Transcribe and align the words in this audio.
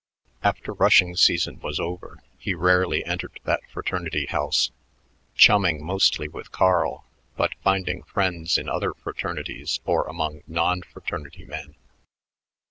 After 0.41 0.73
rushing 0.73 1.15
season 1.15 1.59
was 1.59 1.79
over, 1.79 2.23
he 2.39 2.55
rarely 2.55 3.05
entered 3.05 3.39
that 3.43 3.61
fraternity 3.71 4.25
house, 4.25 4.71
chumming 5.35 5.85
mostly 5.85 6.27
with 6.27 6.51
Carl, 6.51 7.05
but 7.37 7.53
finding 7.63 8.01
friends 8.01 8.57
in 8.57 8.67
other 8.67 8.95
fraternities 8.95 9.79
or 9.85 10.07
among 10.07 10.41
non 10.47 10.81
fraternity 10.81 11.45
men. 11.45 11.75